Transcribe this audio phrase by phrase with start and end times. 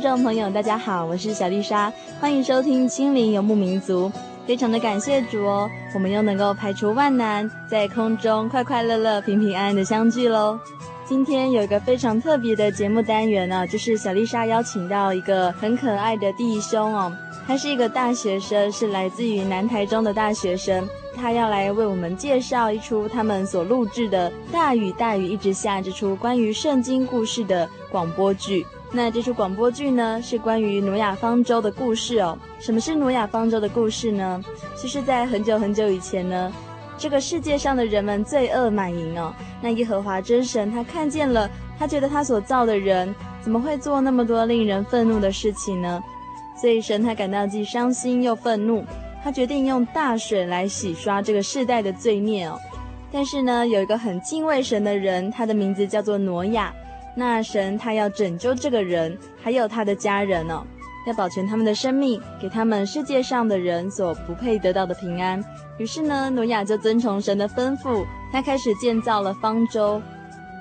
[0.00, 4.08] 听众朋友，大家好，我是小丽莎，欢迎收听《心灵游牧民族》。
[4.46, 10.58] 非常的感谢主哦，我们又能够排除万难，在空中快快乐乐、平平安安的相聚喽。
[11.04, 17.12] 今天有一个非常特别的节目单元呢、就是小丽莎邀请到一个很可爱的弟兄哦，
[17.46, 28.66] 他是一个大学生，是来自于南台中的大学生，他要来为我们介绍一出他们所录制的《大雨大雨一直下》这出关于圣经故事的广播剧。
[28.92, 32.36] 那这出广播剧呢，是关于挪亚方舟的故事哦。
[32.58, 34.42] 什么是挪亚方舟的故事呢？
[34.76, 36.52] 其实，在很久很久以前呢，
[36.98, 39.32] 这个世界上的人们罪恶满盈哦。
[39.62, 41.48] 那耶和华真神他看见了，
[41.78, 46.02] 他觉得他所造的人怎么会做那么多令人愤怒的事情呢？
[46.60, 48.84] 所以神他感到既伤心又愤怒，
[49.22, 52.58] 他决定用大水来洗刷这个世代的罪孽哦。
[53.12, 56.74] 但是呢，有一个很敬畏神的人，他的名字叫做挪亚。
[57.14, 60.62] 那神他要拯救这个人，还有他的家人哦，
[61.06, 65.44] 要保全他们的生命，给他们世界上的人所不配得到的平安。
[65.78, 70.00] 于是呢，挪亚就遵从神的吩咐，他开始建造了方舟。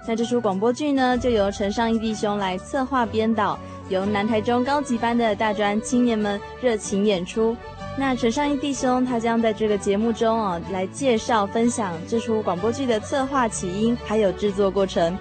[0.08, 7.56] 那这出广播剧呢，就由陈尚义弟兄来策划编导，由南台中高级班的大专青年们热情演出。
[7.98, 15.16] 那陈尚义弟兄他将在这个节目中啊，来介绍分享这出广播剧的策划起因，还有制作过程。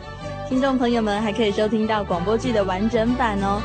[0.49, 3.61] 听众朋友们还可以收听到广播剧的完整版哦。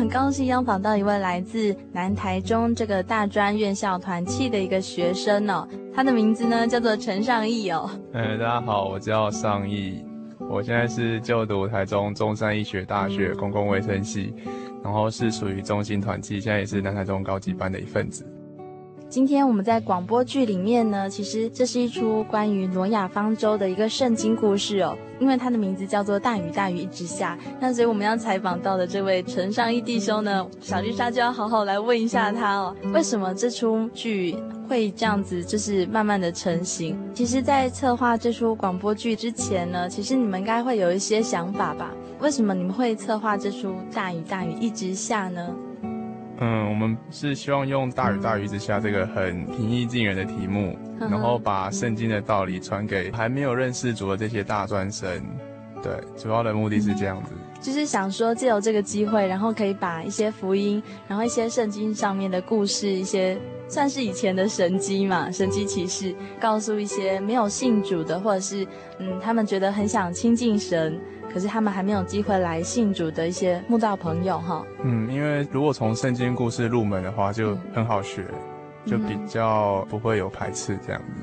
[0.00, 7.90] 很高兴邀访到一位来自南台中这个大专院校团契的一个学生哦，他的名字呢叫做陈尚义哦。
[8.14, 10.02] 嗯，大家好，我叫尚义，
[10.48, 14.32] 我现在是就读台中中山医学大学公共卫生系，
[14.82, 18.24] 然后是属于中心团契，现在也是南台中高级班的一份子。
[19.10, 24.96] 今天我们在广播剧里面呢，其实这是一出关于挪亚方舟的一个圣经故事哦。
[25.18, 34.36] 因为它的名字叫做《大雨大雨一直下》，那所以我们要采访到的这位陈尚义弟兄呢，小丽莎就要好好来问一下他哦，为什么这出剧
[34.68, 36.96] 会这样子，就是慢慢的成型？
[37.12, 41.90] 其实，在策划这出广播剧之前呢，其实你们应该会有一些想法吧？
[42.20, 45.52] 为什么你们会策划这出《大雨大雨一直下》呢？
[46.42, 55.22] 嗯，我们是希望用“大雨大雨之下”这个很平易近人的题目，然后把圣经的道理传给还没有认识主的这些大专生。
[55.82, 63.38] 对，主要的目的是这样子，就是想说借由这个机会，然后可以把一些福音，然后一些圣经上面的故事，一些
[63.68, 68.66] 算是以前的神迹嘛，神迹奇事，告诉一些没有信主的，或者是
[68.98, 70.98] 嗯，他们觉得很想亲近神。
[71.32, 74.64] 可是他们还没有机会来信主的一些慕道朋友哈。
[74.82, 78.24] 嗯，因为如果从圣经故事入门的话，就很好学，
[78.84, 81.22] 就比较不会有排斥这样子。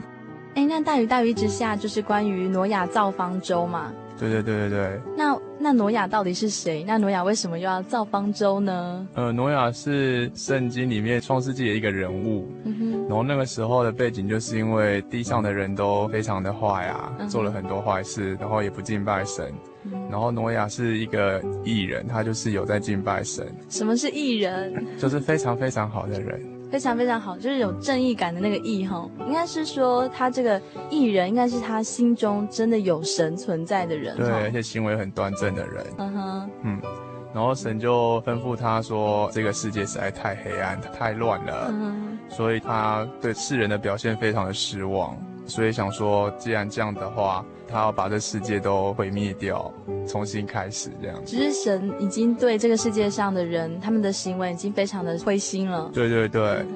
[0.56, 3.92] 哎，那大鱼大鱼之下就是关于挪亚造方舟嘛？
[4.20, 5.02] 对对对对对。
[5.16, 6.84] 那那挪亚到底是谁？
[6.86, 9.08] 那挪亚为什么又要造方舟呢？
[9.14, 12.52] 呃，挪亚是圣经里面创世纪的一个人物。
[12.66, 13.08] 嗯哼。
[13.08, 19.54] 然后那个时候的背景就是因为地上的人都非常的坏啊，嗯、做了很多坏事，然后也不敬拜神。
[19.86, 23.48] 嗯、然后挪亚是一个义人，他就是有在敬拜神。
[23.70, 24.86] 什么是义人？
[24.98, 26.42] 就是非常非常好的人。
[26.70, 35.86] 非常非常好，就是有正义感的那个义哈，应该是说他这个艺人，应该是他心中真的有神存在的人，对，而且行为很端正的人。
[35.98, 36.82] 嗯哼，嗯，
[37.34, 45.18] 然后神就吩咐他说，这个世界实在太黑暗、太乱了，嗯，所以他对世人的表现非常的失望，
[45.48, 47.44] 所以想说，既然这样的话。
[47.70, 49.70] 他要把这世界都毁灭掉，
[50.08, 51.22] 重新开始这样。
[51.26, 55.92] 只是神已经对这个世界上的人，他们的行为已经非常的灰心了。
[55.94, 56.68] 对对对，嗯、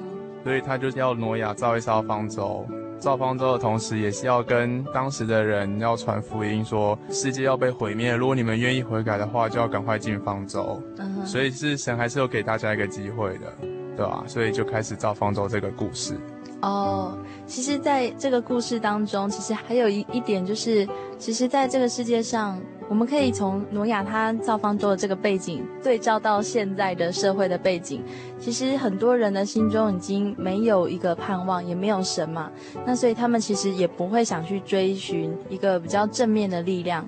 [0.44, 2.66] 所以他就是要挪亚造一艘方舟，
[2.98, 10.78] 造方舟的同时，也是要跟当时的人要传福音，说世界要被毁灭，如果你们愿意悔改的话，就要赶快进方舟。
[10.98, 13.50] 嗯，所以是神还是有给大家一个机会的，
[13.96, 14.22] 对吧？
[14.26, 16.20] 所以就开始造方舟这个故事。
[16.62, 20.88] 哦，其实，在这个故事当中，其实还有一一点就是，
[21.18, 22.56] 其实，在这个世界上，
[22.88, 28.00] 我们可以从挪亚他造方舟的这个背景对照到现在的社会的背景，
[28.38, 32.48] 其实很多人的心中已经没有一个盼望，也没有神嘛，
[32.86, 37.04] 那所以他们其实也不会想去追寻一个比较正面的力量，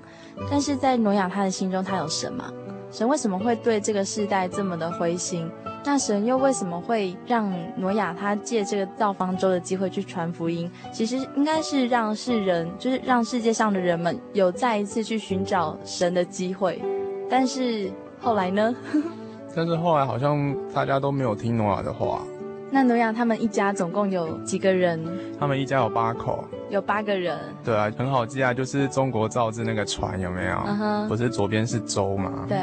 [0.51, 2.51] 但是在挪亚他的心中，他有神嘛？
[2.91, 5.49] 神为什么会对这个世代这么的灰心？
[5.85, 10.69] 那神又为什么会让挪亚他借这个造方舟的机会去传福音？
[10.91, 16.81] 其实应该是让世人，就是让世界上的人们有再一次去寻找神的机会。
[17.29, 18.75] 但是后来呢？
[19.55, 22.21] 但是后来好像大家都没有听挪亚的话。
[22.71, 24.99] 那挪亚他们一家总共有几个人？
[25.39, 27.39] 他们一家有八口，有八个人。
[27.63, 30.57] 对啊，很好记啊，就是中国造字那个船有没有？
[30.65, 32.45] 嗯哼，不是左边是舟吗？
[32.49, 32.57] 对。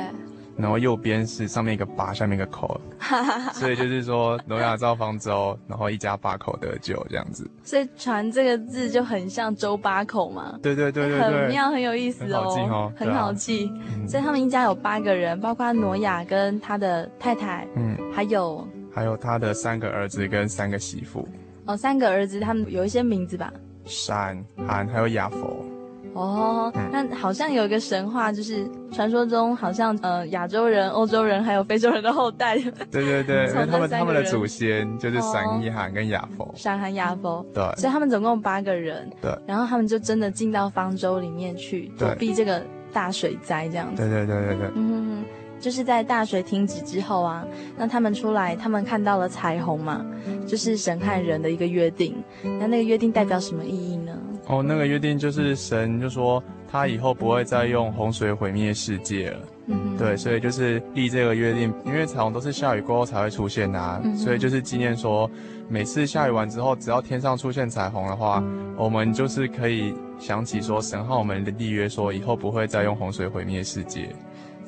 [0.56, 2.80] 然后右边是上面一个八，下面一个口，
[3.54, 7.50] 所以就是说挪亚造方舟，然后一家八口得救这样子。
[7.64, 10.58] 所以“船”这个字就很像周八口嘛。
[10.62, 13.72] 对对对对，很妙，很有意思哦，很好记哦，很好记。
[14.08, 21.26] 所以他们一家有八个人，包括挪亚跟他的太太，嗯，还有还有他的三个儿子跟三个媳妇。
[21.64, 23.52] 哦，三个儿子，他们有一些名字吧？
[23.84, 25.64] 闪、韩还有雅弗。
[26.14, 32.56] 哦，那好像有一个神话，就是传说中好像呃亚洲人、欧洲人还有非洲人的后代。
[32.90, 36.52] 对对对， 因为他们他们的祖先就是闪、含跟亚佛。
[36.56, 37.44] 闪、寒雅佛。
[37.54, 37.62] 对。
[37.76, 39.08] 所以他们总共八个人。
[39.20, 39.34] 对。
[39.46, 42.62] 然后他们就真的进到方舟里面去躲避这个
[42.92, 44.02] 大水灾，这样子。
[44.02, 44.70] 对对对对对。
[44.74, 45.24] 嗯，
[45.62, 47.46] 就是在大水停止之后啊，
[47.78, 50.04] 那他们出来，他们看到了彩虹嘛，
[50.44, 52.16] 就是神和人的一个约定。
[52.42, 54.12] 那那个约定代表什么意义呢？
[54.48, 59.38] 哦，那个约定就是神就说他以后不会再用洪水毁灭世界了。
[59.66, 65.30] 嗯，对，所以就是立这个约定，因为彩虹都是下雨过后才会出现呐啊，嗯，所以就是纪念说，
[65.68, 68.42] 每次下雨完之后，只要天上出现彩虹的话，
[68.76, 74.08] 我们就是可以想起说神和我们的立约，说以后不会再用洪水毁灭世界。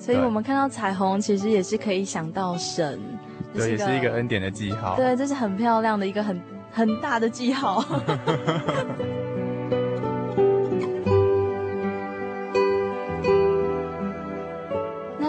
[0.04, 3.00] 所以我们看到彩虹，其实也是可以想到神，
[3.54, 4.96] 对，也是一个恩典的记号。
[4.96, 6.38] 对，这是很漂亮的一个很
[6.70, 7.82] 很大的记号。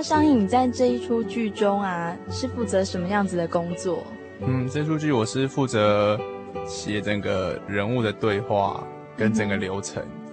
[0.03, 4.03] 尚义，你在这一出剧中啊，是负责什么样子的工作？
[4.45, 6.19] 嗯，这出剧我是负责
[6.67, 10.03] 写整个人物的对话跟整个流程。
[10.03, 10.24] 嗯、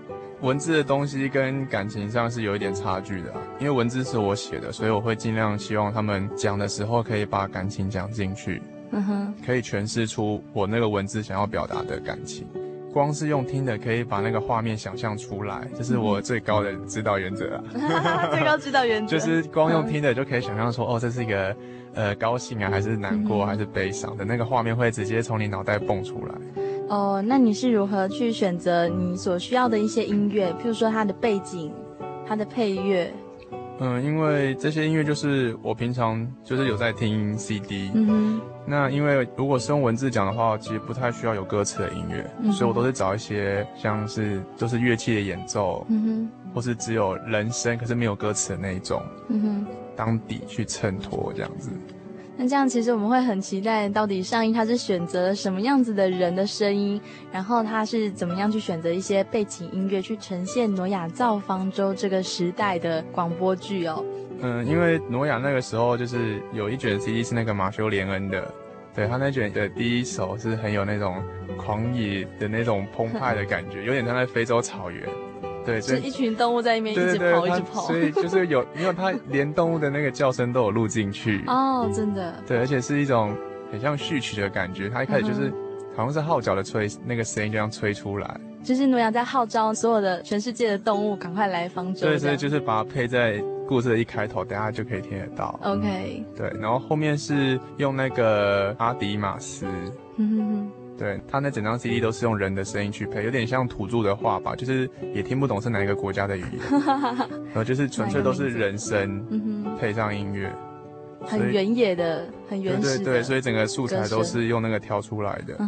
[0.42, 12.44] 文字的东西跟感情上是有一点差距的，啊，因为文字是我写的，所以我会尽量希望他们讲的时候可以把感情讲进去，嗯哼，可以诠释出我那个文字想要表达的感情。
[12.92, 18.28] 光是用听的，可以把那个画面想象出来，这是我最高的指导原则啊！
[18.34, 21.56] 最高指导原则就是光用听的就可以想象说，哦，这是一个
[21.94, 26.34] 呃高兴啊，还是难过，还是悲伤的那个画面会直接从你脑袋蹦出来。
[26.92, 30.52] 哦，那你是如何去选择你所需要的一些音乐？
[30.62, 31.72] 譬如说它的背景、
[32.26, 33.10] 它的配乐。
[33.80, 37.90] 嗯，因为这些音乐就是我平常就是有在听 CD。
[37.94, 38.40] 嗯哼。
[38.66, 51.70] 那因为如果是用文字讲的话，其实不太需要有歌词的音乐，嗯、所以我都是找一些像是就是乐器的演奏，嗯哼，或是只有人声可是没有歌词的那一种，嗯哼，当底去衬托这样子。
[52.36, 64.04] 那这样其实我们会很期待，到底上一他是选择什么样子的人的声音，然后他是怎么样去选择一些背景音乐去呈现挪亚造方舟这个时代的广播剧哦。
[64.40, 68.52] 嗯，因为挪亚那个时候就是有一卷 CD 是那个马修·连恩的。
[68.94, 71.22] 对，他那卷的第一首是很有那种
[71.56, 75.08] 狂野的那种澎湃的感觉，有点像在非洲草原。
[75.64, 77.80] 对，是一群动物在那边一直跑，一直跑。
[77.82, 81.44] 所以就是有， 因为它连动物的那个叫声都有录进去。
[81.46, 82.34] 哦，真的。
[82.46, 83.36] 对，而且是一种
[83.70, 84.88] 很像序曲的感觉。
[84.88, 85.52] 它一开始就是
[85.96, 88.40] 好像是号角的吹，那个声音就这样吹出来。
[88.64, 92.06] 就是诺亚在号召所有的全世界的动物赶快来方舟。
[92.06, 95.58] 对，所以就是把它配在故事的一开头，等下就可以听得到。
[95.64, 96.24] OK。
[96.36, 99.66] 对，然后后面是用那个阿迪马斯。
[100.16, 100.70] 嗯哼哼。
[100.98, 106.80] 对，他那整张 CD 都是用人的声音去配，有点像土著的话吧，就是也听不懂是哪一个国家的语言，
[107.46, 109.24] 然 后就是纯粹都是人声
[109.80, 110.52] 配上音乐，
[111.24, 112.98] 很原野的，很原始的。
[112.98, 115.58] 对对对，所以整个素材都是用那个挑出来的。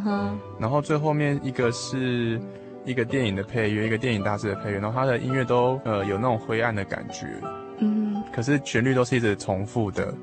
[0.59, 2.39] 然后最后面一个是
[2.85, 7.27] 一个电影的配乐，一个电影大师的配乐，然后他的音乐都呃有那种灰暗的感觉，
[7.79, 10.15] 嗯，可是旋律都是一直重复的。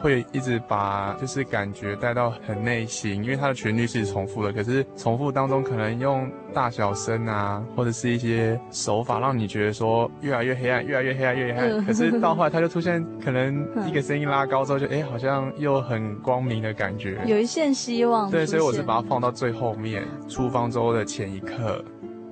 [0.00, 11.84] 会一直把就是感觉带到很内心，因为它的旋律是重复的，可是重复当中可能用大小声啊，或者是一些手法，让你觉得说越来越黑暗，越来越黑暗，越来越黑暗。
[11.86, 18.30] 可是到后来它就出现，可能一个声音拉高之后就，就哎好像又很光明的感觉，有一线希望。
[18.30, 21.84] 对，所以我是把它放到最后面，出方舟的前一刻。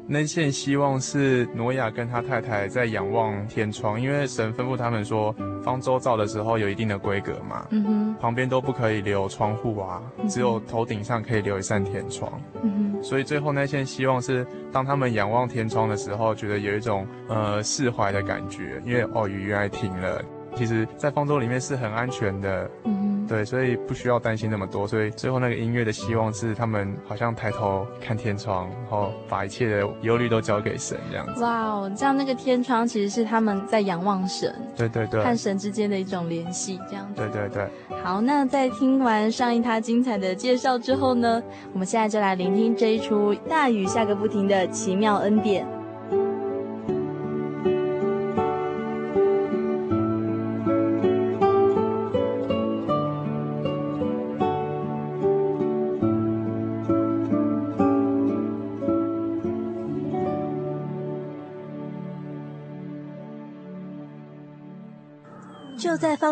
[0.09, 5.35] 那线希望是挪亚跟他太太在仰望天窗，因为神吩咐他们说，
[5.65, 12.33] 方舟造的时候有一定的规格嘛，嗯哼，旁边都不可以留窗户啊，只有头顶上可以留一扇天窗，
[12.63, 23.16] 嗯哼，所以最后那线希望是当他们仰望天窗的时候，觉得有一种呃释怀的感觉，因为哦雨原来停了，其实在方舟里面是很安全的，嗯哼。
[23.27, 24.87] 对，所以不需要担心那么多。
[24.87, 31.43] 所以最后那个音乐的希望是，他们好像抬头看天窗，然后把一切的忧虑都交给神这样子。
[31.43, 37.21] 哇哦，这样那个天窗其实是他们在仰望神，对对对，和神之间的一种联系，这样子。
[37.21, 37.69] 对对对。
[38.03, 41.43] 好，那在听完上一他精彩的介绍之后呢，
[41.73, 45.67] 我们现在就来聆听这一出大雨下个不停的奇妙恩典。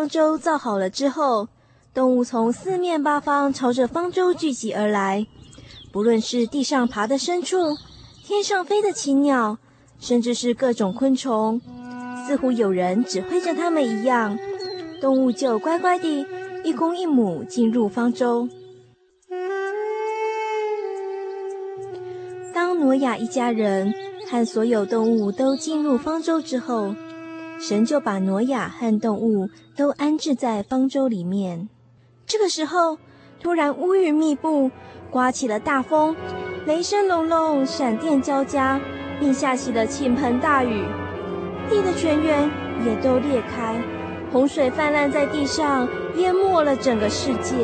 [0.05, 1.47] 方舟造好了之后，
[1.91, 5.25] 动物从四面八方朝着方舟聚集而来。
[5.91, 7.75] 不论是地上爬的牲畜，
[8.23, 9.57] 天上飞的禽鸟，
[9.99, 11.59] 甚至是各种昆虫，
[12.27, 14.37] 似乎有人指挥着他们一样，
[15.01, 16.23] 动物就乖乖地
[16.63, 18.47] 一公一母进入方舟。
[22.53, 23.91] 当挪亚一家人
[24.29, 26.93] 和所有动物都进入方舟之后，
[27.57, 31.69] 神就把挪亚和动物都安置在方舟里面。
[32.25, 32.97] 这个时候，
[33.41, 34.71] 突然乌云密布，
[35.09, 36.15] 刮起了大风，
[36.65, 38.79] 雷声隆隆，闪电交加，
[39.19, 40.83] 并下起了倾盆大雨，
[41.69, 42.49] 地的泉源
[42.85, 43.81] 也都裂开，
[44.31, 47.55] 洪水泛滥在地上，淹没了整个世界。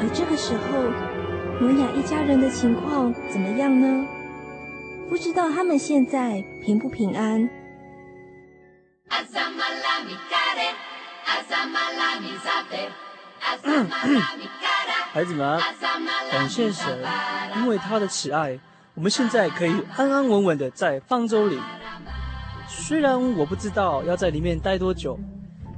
[0.00, 0.78] 而这个时候，
[1.60, 4.06] 挪亚一家人的情况怎么样呢？
[5.08, 7.48] 不知道他们现在平不平安？
[15.10, 15.60] 孩子们，
[16.30, 16.98] 感谢神，
[17.56, 18.58] 因为他的慈爱，
[18.94, 21.58] 我们现在可以安安稳稳的在方舟里。
[22.68, 25.18] 虽然我不知道要在里面待多久，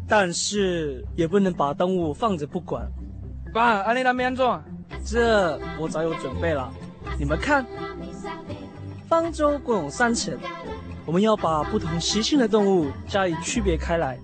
[0.09, 2.87] 但是也不能把动物放着不管。
[3.55, 4.63] 爸，安利那边做，
[5.05, 6.71] 这我早有准备了。
[7.19, 7.65] 你们看，
[9.09, 10.39] 方舟共有三层。
[11.07, 14.19] 我们要把不同习性的动物加以区别开来。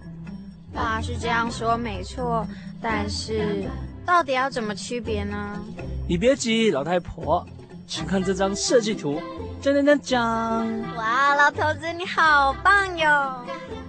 [0.73, 2.47] 爸是这样说没错，
[2.83, 3.64] 但是
[4.04, 5.61] 到底要怎么区别呢？
[6.09, 7.45] 你别急，老太婆，
[7.87, 9.21] 请看这张设计图。
[9.62, 10.95] 锵锵锵锵！
[10.97, 13.35] 哇，老头子你好棒哟！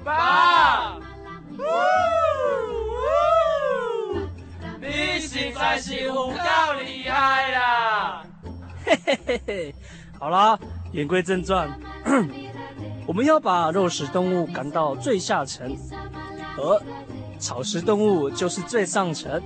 [0.04, 1.62] 爸，呜
[4.16, 4.20] 呜，
[4.80, 6.32] 你实在是够
[6.80, 8.24] 厉害啦！
[8.86, 9.76] 嘿嘿嘿嘿，
[10.18, 10.58] 好啦，
[10.94, 11.70] 言归正传。
[13.08, 15.76] 我们要把肉食动物赶到最下层，
[16.58, 16.82] 而
[17.40, 19.42] 草食动物就是最上层。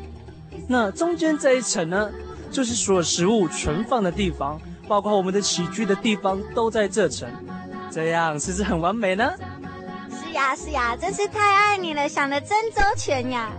[0.67, 2.11] 那中间这一层呢，
[2.51, 7.29] 就是所有食物存放的地方，包括我们的起居的地方都在这层。
[7.91, 9.31] 这样是不是很完美呢？
[10.09, 13.51] 是呀，是呀，真是太爱你了，想得真周全呀。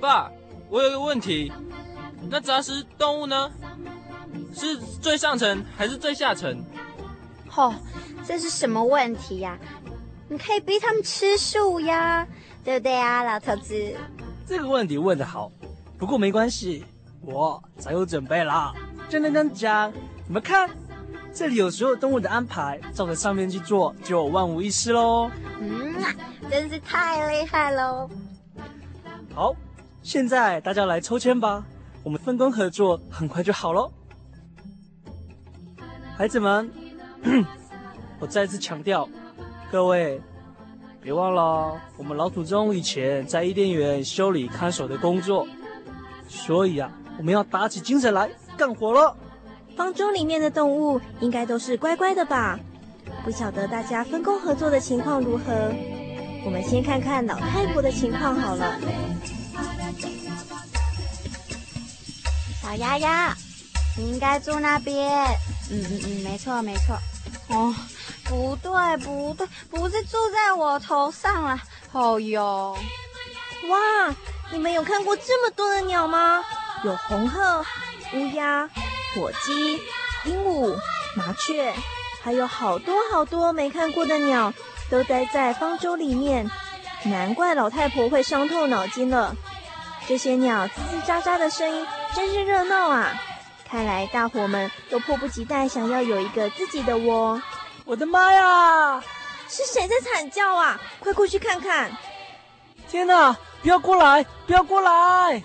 [0.00, 0.30] 爸，
[0.70, 1.52] 我有个问题，
[2.30, 3.50] 那杂食动物呢？
[4.54, 6.64] 是最上层还是最下层？
[7.48, 7.74] 吼。
[8.26, 9.58] 这是什么问题呀？
[10.28, 12.26] 你可以逼他们吃素呀，
[12.62, 13.94] 对不对啊，老头子？
[14.46, 15.50] 这个问题问得好，
[15.98, 16.84] 不过没关系，
[17.22, 18.72] 我早有准备了。
[19.08, 19.92] 真的这样讲，
[20.26, 20.70] 你们看，
[21.32, 25.30] 这里有所有动物的安排，照着上面去做，就万无一失喽。
[25.60, 25.94] 嗯，
[26.48, 28.08] 真是太厉害喽！
[29.34, 29.54] 好，
[30.02, 31.64] 现在大家来抽签吧，
[32.04, 33.92] 我们分工合作，很快就好喽。
[36.16, 36.70] 孩子们，
[38.20, 39.08] 我再次强调，
[39.72, 40.20] 各位
[41.02, 45.48] 别忘了，我们老祖宗以前在伊甸园修理看守的工作，
[46.28, 49.16] 所以啊，我们要打起精神来干活了。
[49.74, 52.60] 方舟里面的动物应该都是乖乖的吧？
[53.24, 55.72] 不晓得大家分工合作的情况如何？
[56.44, 58.78] 我们先看看老太婆的情况好了。
[62.62, 63.34] 小丫丫，
[63.96, 65.24] 你应该住那边。
[65.70, 66.96] 嗯嗯嗯，没错没错。
[67.50, 67.74] 哦，
[68.24, 71.60] 不对不对，不是住在我头上了。
[71.92, 72.76] 哦哟，
[73.68, 74.14] 哇，
[74.52, 76.42] 你们有看过这么多的鸟吗？
[76.84, 77.64] 有红鹤、
[78.14, 78.68] 乌鸦。
[79.12, 79.82] 火鸡、
[80.24, 80.78] 鹦鹉、
[81.16, 81.74] 麻雀，
[82.22, 84.54] 还有好多好多没看过的鸟，
[84.88, 86.48] 都待在方舟里面。
[87.02, 89.34] 难怪老太婆会伤透脑筋了。
[90.06, 93.20] 这些鸟吱吱喳喳的声音真是热闹啊！
[93.70, 97.40] 看来大伙们都迫不及待想要有一个自己的窝。
[97.84, 99.00] 我的妈呀！
[99.48, 100.80] 是谁在惨叫啊？
[100.98, 101.96] 快过去看看！
[102.88, 103.36] 天哪！
[103.62, 104.26] 不要过来！
[104.44, 105.40] 不要过来！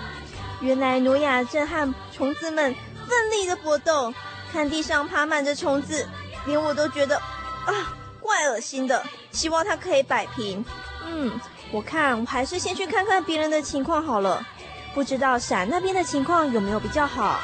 [0.59, 2.75] 原来挪亚正和虫子们。
[3.07, 4.11] 奋力的搏斗，
[4.51, 6.09] 看地上爬满着虫子，
[6.47, 9.03] 连我都觉得啊，怪恶心的。
[9.31, 10.65] 希望它可以摆平。
[11.05, 11.39] 嗯，
[11.71, 14.43] 我看我还是先去看看别人的情况好了。
[14.95, 17.39] 不知道闪那边的情况有没有比较好？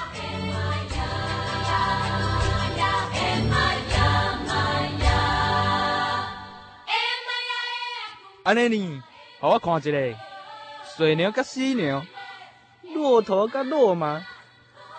[8.44, 9.02] 安妮妮，
[9.40, 10.18] 好我看一下，
[10.98, 12.02] 水牛跟犀牛，
[12.96, 14.08] 骆驼跟骆马。
[14.08, 14.26] 啊，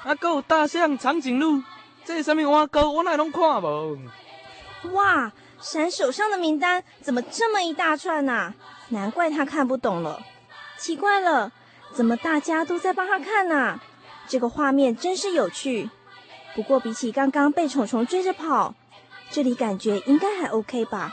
[0.04, 1.60] 还有大象、长颈鹿，
[2.04, 2.88] 这是什么碗糕？
[2.90, 3.98] 我哪拢看无？
[4.92, 8.54] 哇，闪手上的名单怎么这么一大串呐？
[8.90, 10.22] 难怪他看不懂了。
[10.78, 11.50] 奇怪了，
[11.92, 13.80] 怎么大家都在帮他看呐？
[14.28, 15.90] 这个画面真是有趣。
[16.54, 18.76] 不过比起刚刚被虫虫追着跑，
[19.30, 21.12] 这里感觉应该还 OK 吧？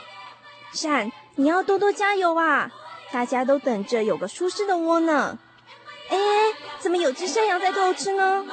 [0.72, 2.70] 闪，你要多多加油啊！
[3.12, 5.38] 大家都等着有个舒适的窝呢。
[6.10, 6.16] 哎，
[6.78, 8.44] 怎么有只山羊在偷吃呢？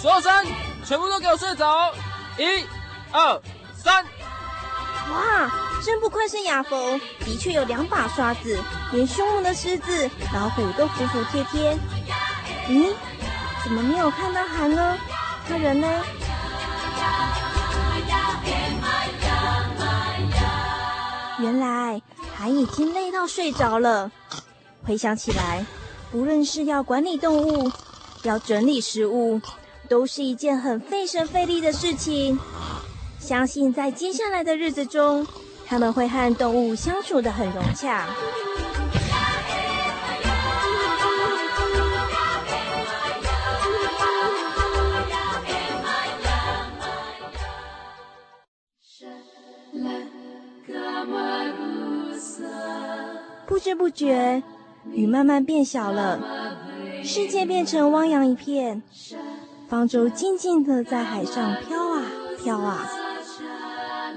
[0.00, 0.46] 所有山
[0.84, 1.92] 全部都给我睡着！
[2.38, 2.64] 一、
[3.10, 3.42] 二、
[3.76, 4.04] 三！
[5.10, 5.50] 哇，
[5.84, 11.76] 真不愧是亚佛，的确有两把刷子，连凶猛的狮子、老虎都服服帖帖。
[12.68, 12.94] 咦，
[13.64, 14.96] 怎么没有看到韩呢？
[15.48, 16.04] 他人呢？
[21.40, 22.02] 原来
[22.34, 24.10] 还已经累到睡着了。
[24.84, 25.64] 回想起来，
[26.10, 27.70] 不论是要管理动物，
[28.24, 29.40] 要整理食物，
[29.88, 32.38] 都是一件很费神费力的事情。
[33.18, 35.26] 相信在接下来的日子中，
[35.66, 38.06] 他们会和动物相处得很融洽。
[53.68, 54.42] 知不觉，
[54.94, 56.18] 雨慢慢变小了，
[57.04, 58.82] 世界变成汪洋一片，
[59.68, 62.02] 方舟静静的在海上飘啊
[62.42, 62.88] 飘啊。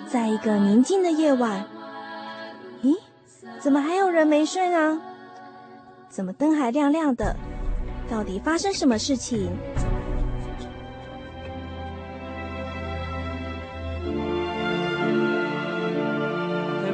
[0.08, 1.66] 在一个宁静的夜晚，
[2.82, 2.96] 咦，
[3.60, 5.02] 怎么还有人没睡呢？
[6.08, 7.36] 怎么灯还亮亮的？
[8.10, 9.50] 到底发生什么事情？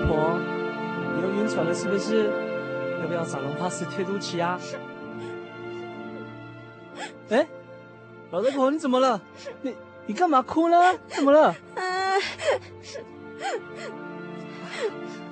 [0.08, 0.40] 婆
[1.14, 2.47] 你又晕船了是不是？
[3.08, 4.60] 要不要撒隆帕斯贴肚脐啊？
[7.30, 7.48] 哎，
[8.32, 9.22] 老太婆，你怎么了？
[9.62, 9.74] 你
[10.08, 10.76] 你干嘛哭呢？
[11.08, 11.56] 怎么了？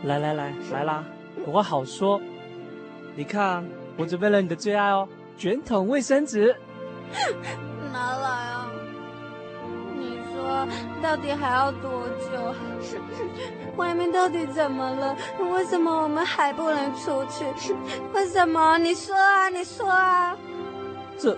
[0.04, 1.04] 来来来来啦，
[1.46, 2.22] 有话好说。
[3.14, 3.66] 你看，
[3.98, 5.06] 我准备了你的最爱哦，
[5.38, 6.56] 卷筒卫生纸。
[7.92, 8.72] 拿来啊！
[9.98, 10.66] 你说
[11.04, 12.56] 到底还要多久？
[13.78, 15.16] 外面到底怎么了？
[15.52, 17.76] 为什么我们还不能出去？
[18.14, 18.78] 为什么？
[18.78, 20.36] 你说啊，你说啊！
[21.18, 21.38] 这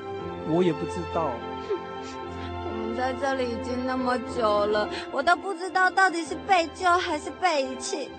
[0.49, 1.31] 我也不知道。
[1.69, 8.09] 我们在这里已经那么久了，我都不知道到底是被救还是被遗弃。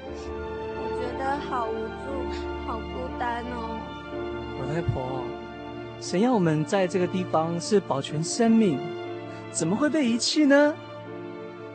[0.77, 3.79] 我觉得好无助，好孤单哦。
[4.61, 5.23] 老太婆，
[6.01, 8.79] 谁要我们在这个地方是保全生命，
[9.53, 10.75] 怎么会被遗弃呢？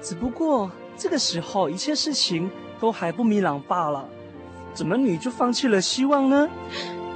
[0.01, 0.69] 只不过。
[0.97, 4.07] 这个时候，一切事情都还不明朗罢了。
[4.73, 6.49] 怎么你就放弃了希望呢？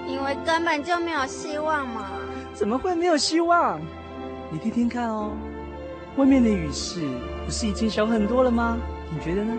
[0.08, 2.10] 因为根本就没有希望嘛。
[2.54, 3.80] 怎么会没有希望？
[4.52, 5.32] 你听听看哦，
[6.16, 7.02] 外面的雨势
[7.46, 8.78] 不是已经小很多了吗？
[9.12, 9.54] 你觉得呢？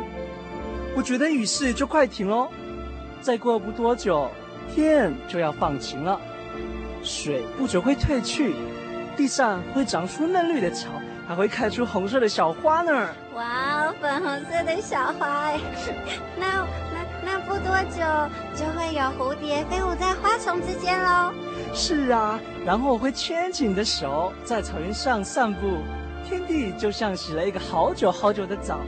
[0.97, 2.49] 我觉得雨势就快停喽，
[3.21, 4.29] 再过不多久，
[4.75, 6.19] 天就要放晴了，
[7.03, 8.55] 水不久会退去，
[9.17, 10.89] 地上会长出嫩绿的草，
[11.27, 13.09] 还会开出红色的小花呢。
[13.35, 15.61] 哇，粉红色的小花哎，
[16.39, 18.01] 那那那不多久
[18.55, 21.33] 就会有蝴蝶飞舞在花丛之间喽。
[21.75, 25.79] 是啊，然后我会牵起你的手，在草原上散步，
[26.29, 28.81] 天地就像洗了一个好久好久的澡，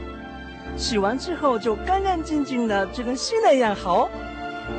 [0.77, 4.09] 洗完之后就干干净净的，就跟新的一样好。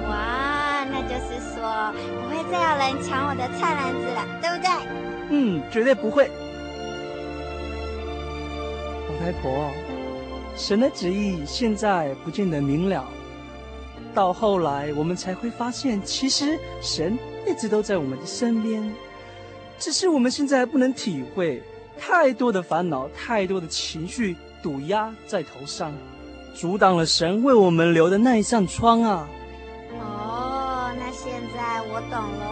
[0.09, 4.71] 哇，那就是说不会再有人抢我的菜篮子了，对不对？
[5.31, 6.31] 嗯，绝对不会。
[9.09, 9.71] 老太婆，
[10.57, 13.05] 神的旨意现在不见得明了，
[14.15, 17.19] 到后来我们才会发现，其实神。
[17.45, 18.81] 一直都在我们的身边，
[19.77, 21.61] 只是我们现在不能体会。
[21.99, 25.93] 太多的烦恼，太多的情绪堵压在头上，
[26.55, 29.29] 阻挡了神为我们留的那一扇窗啊！
[29.99, 32.52] 哦，那现在我懂了。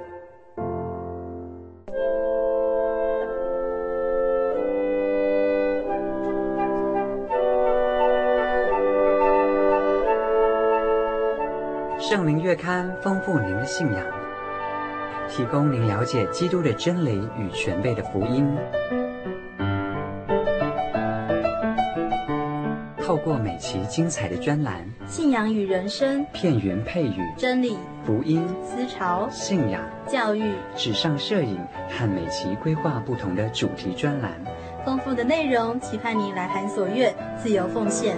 [12.11, 14.05] 圣灵月刊丰富您的信仰，
[15.29, 18.45] 提供您了解基督的真理与全备的福音。
[23.01, 34.33] 透过每期精彩的专栏，信仰与人生，片源配语，真理、福音、思潮、信仰、教育、纸上摄影和每期规划不同的主题专栏，
[34.83, 38.17] 丰富的内容，期盼您来函所阅，自由奉献。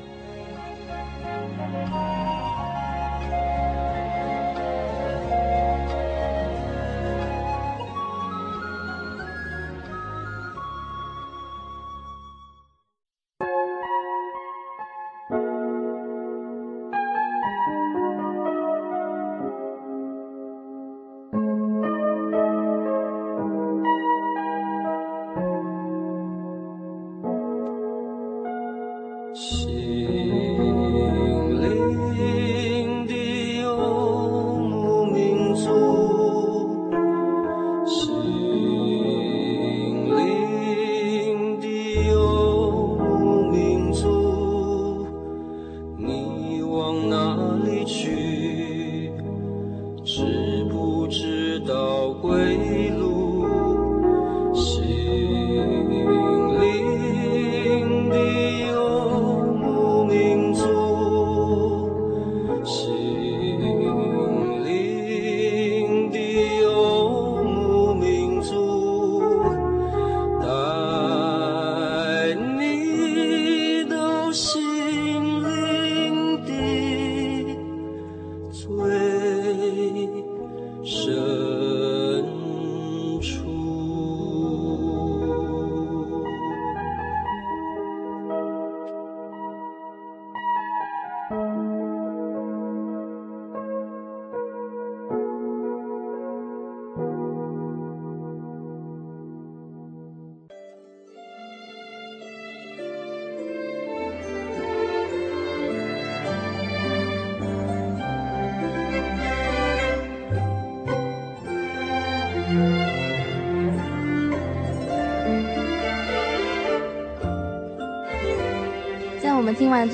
[46.71, 48.70] 往哪里去？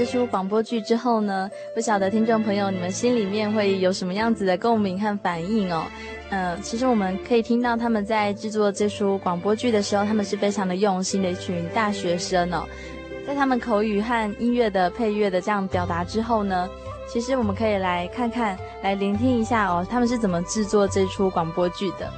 [0.08, 5.84] 出广播剧之后呢，不晓得听众朋友你们心里面会有什么样子的共鸣和反应哦。
[6.30, 12.63] 嗯、其实我们可以听到他们在制作这出广播剧的时候，他们是非常的用心的一群大学生哦。
[13.28, 16.70] 在他们口语和音乐的配乐的这样表达之后呢，
[17.12, 22.10] 其实我们可以来看看，来聆听一下哦，他们是怎么制作这出广播剧的。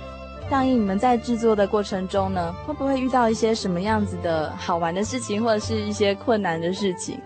[0.49, 7.19] 大英，你们在制作的过程中呢，会不会遇到一些什么样子的好玩的事情，或者是一些困难的事情？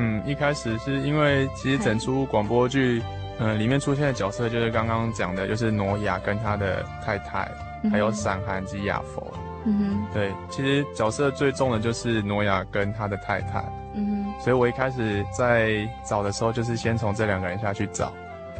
[0.00, 3.02] 嗯，一开始是因为其实整出广播剧，
[3.38, 7.46] 嗯、呃，里面出现的角色就是刚刚讲的，就是挪亚跟他的太太，
[7.82, 9.30] 嗯、还有闪寒及亚佛。
[9.66, 13.62] 嗯哼，对，其实角色最重的就是挪亚跟他的太太。
[13.92, 18.10] 嗯哼，所以我一开始在找的时候，就是先从这两个人下去找。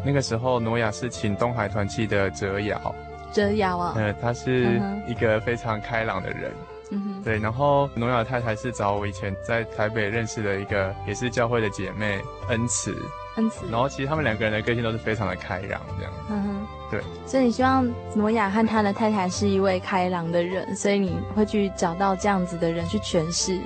[0.04, 2.94] 那个时候，挪亚是请东海团契的哲尧。
[3.32, 3.94] 哲尧啊？
[3.96, 6.50] 呃，他是一个非常开朗的人。
[6.50, 6.66] 嗯
[6.98, 12.96] 哼，对，然后诺亚太太是找我以前在台北认识的一个，也是教会的姐妹恩慈。
[13.36, 13.64] 恩慈。
[13.70, 16.12] 然后其实他们两个人的个性都是非常的开朗，这样。
[16.30, 17.00] 嗯哼，对。
[17.26, 23.60] 所以你希望诺亚和他的太太是一位开朗的人，所以你会去找到这样子的人去诠释。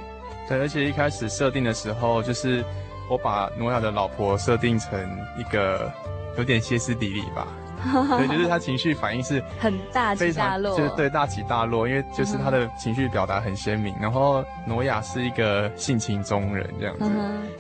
[0.47, 2.63] 对，而且一开始设定的时候，就是
[3.09, 5.01] 我把诺亚的老婆设定成
[5.39, 5.91] 一个
[6.37, 7.47] 有点歇斯底里吧。
[8.19, 13.95] 对，就是他情绪反应是很大起大落，就是对大起大落，因为就是他的情绪表达很鲜明。
[14.01, 17.11] 然后挪亚是一个性情中人这样子，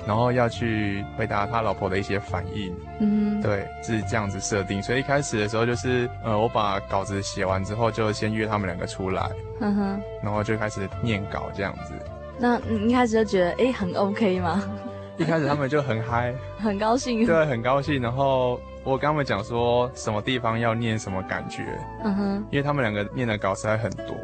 [0.07, 2.75] 然后要去回答他老婆的一些反应。
[3.01, 4.83] 嗯，对，是这样子设定。
[4.83, 11.93] 所以一开始的时候就是，呃，我把稿子写完之后，就先约他们两个出来，嗯哼，然后就开始念稿这样子。
[12.39, 14.63] 那你一开始就觉得哎很 OK 吗？
[15.17, 18.59] 一开始他们就很嗨， 很高兴，对，很高兴，然后。
[18.85, 21.65] 我跟他们讲说什么地方要念什么感觉，
[22.05, 24.15] 嗯哼，因为他们两个念的稿实在很多，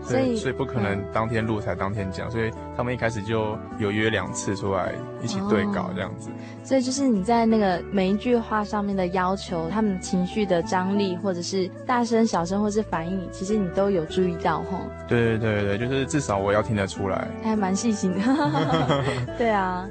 [0.00, 6.30] 所以所以不可能当天录才当天讲，所以他们一开始就有约两次出来一起对稿这样子。
[6.62, 14.78] 所以就是你在那个每一句话上面的要求，他们情绪的张力，或者是大声、小声，或是反应，其实你都有注意到吼。
[15.08, 18.20] 对对对对，就是至少我要听得出来，还蛮细心的。
[19.36, 19.88] 对啊。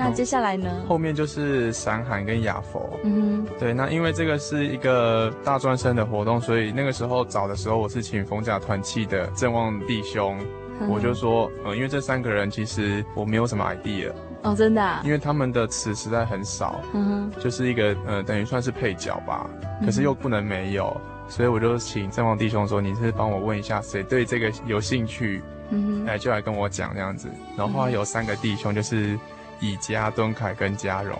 [0.00, 0.70] 那接下来呢？
[0.88, 2.98] 后面就是闪寒跟雅佛。
[3.04, 10.38] 嗯哼，对，那因为这个是一个大专生的活动，所以那个时候找的时候，我是请逢甲团契的正旺弟兄，
[10.80, 14.10] 嗯、我就说，呃，因为这三个人其实我没有什么 idea。
[14.42, 15.02] 哦，真的、啊？
[15.04, 19.48] 因为他们的词实在很少，嗯哼，就是一个呃，等于算是配角吧，
[19.84, 27.28] 可是又不能没有，嗯、所以我就请正旺弟兄说，你是帮我问一下谁对这个有兴趣，嗯哼，来就来跟我讲这样子。
[27.56, 29.18] 然后后来有三个弟兄就是。
[29.60, 31.16] 以嘉、敦凯跟嘉荣，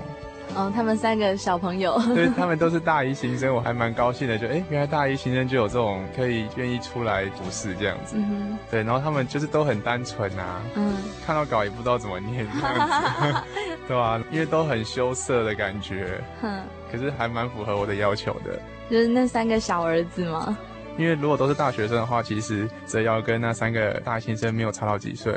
[0.55, 10.95] 哦，他们三个小朋友， 对，他们都是大一新生，我还蛮高兴的，就哎，原来大一新生就有这种可以愿意出来服侍这样子，嗯哼，对，然后他们就是都很单纯啊，嗯，
[11.27, 13.43] 看到稿也不知道怎么念这样子，
[13.87, 14.25] 对吧、啊？
[14.31, 18.59] 因为都很羞涩的感觉，哼，可是还蛮符合我的要求的，
[18.91, 20.57] 就是那三个小儿子吗？
[20.99, 25.33] 因为如果都是大学生的话，其实哲尧跟那三个大一新生没有差到几岁。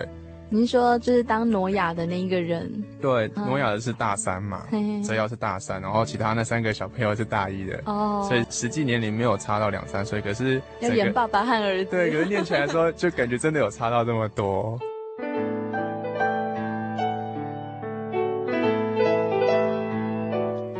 [0.53, 2.71] 您说就是当诺亚的那一个人？
[3.01, 4.67] 对诺亚的是大三嘛
[5.03, 8.23] 所以要是大三然后其他那三个小朋友是大一的哦。
[8.29, 11.89] 所以实际年龄没有差到两三岁可是要演爸爸和儿子。
[11.89, 14.79] 对可是念起来的时候 就感觉真的有差到这么多。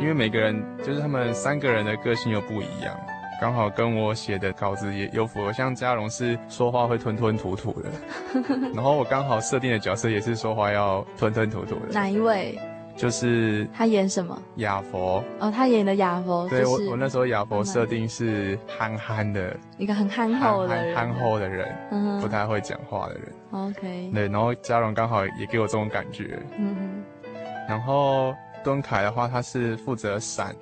[0.00, 2.96] 因为每个人就是他们三个人的个性又不一样。
[3.40, 5.52] 刚好跟我写的稿子也有符合。
[5.52, 7.90] 像嘉荣是说话会吞吞吐吐的，
[8.74, 11.92] 然后我刚好设定的角色也是说话要吞吞吐吐的。
[11.92, 12.58] 哪一位？
[12.96, 14.40] 就是他演什么？
[14.58, 16.48] 亚佛哦，他演的亚佛。
[16.48, 23.32] 对，就是、我我那时候亚佛设定是憨憨的，一个很憨厚的人，憨厚的人，嗯，不太会讲话的人。
[23.50, 24.10] OK。
[24.14, 26.38] 对，然后嘉荣刚好也给我这种感觉。
[26.56, 27.32] 嗯哼。
[27.68, 30.54] 然后敦凯的话，他是负责闪，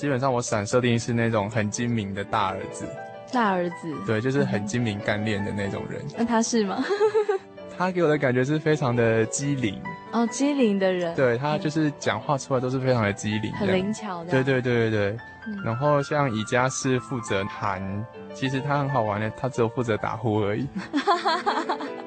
[0.00, 2.88] 基本上我闪设定是那种很精明的大儿子。
[3.30, 3.94] 大儿子。
[4.06, 6.00] 对，就是很精明干练的那种人。
[6.16, 6.82] 那、嗯、他是吗？
[7.76, 9.78] 他给我的感觉是非常的机灵
[10.12, 14.30] 哦，机灵的人，对，他就是讲话出来都是非常的机灵，很灵巧的。
[14.30, 15.18] 对对对对对。
[15.46, 20.66] 嗯、然后像以家是负责弹，其实他很好玩的，他只有负责打呼而已。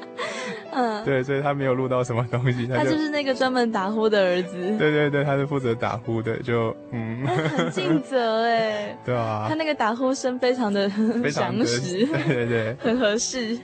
[0.74, 2.68] 嗯，对，所以他没有录到什么东西。
[2.68, 4.58] 他就，是那个专门打呼的儿子。
[4.78, 8.98] 对对对，他是负责打呼的，就嗯，很尽责哎。
[9.06, 9.46] 对啊。
[9.48, 13.58] 他那个打呼声非常的非常的详实， 对对对，很合适。